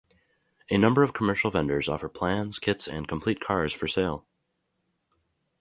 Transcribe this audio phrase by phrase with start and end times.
[0.71, 4.25] A number of commercial vendors offer plans, kits and complete cars for sale.